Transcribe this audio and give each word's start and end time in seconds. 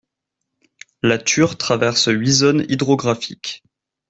La 1.03 1.19
Thur 1.19 1.59
traverse 1.59 2.07
huit 2.07 2.31
zones 2.31 2.65
hydrographiques. 2.69 3.61